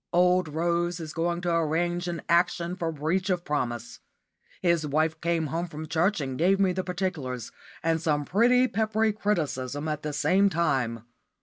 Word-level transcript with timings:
Old 0.13 0.47
Rose 0.47 0.99
is 0.99 1.13
going 1.13 1.41
to 1.41 1.51
arrange 1.53 2.07
an 2.07 2.23
action 2.27 2.75
for 2.75 2.91
breach 2.91 3.29
of 3.29 3.45
promise. 3.45 3.99
His 4.63 4.83
wife 4.87 5.21
came 5.21 5.45
home 5.53 5.67
from 5.67 5.87
church 5.87 6.19
and 6.19 6.39
gave 6.39 6.59
me 6.59 6.71
the 6.71 6.83
particulars, 6.83 7.51
and 7.83 8.01
some 8.01 8.25
pretty 8.25 8.67
peppery 8.67 9.13
criticism 9.13 9.87
at 9.87 10.01
the 10.01 10.11
same 10.11 10.49
time. 10.49 11.03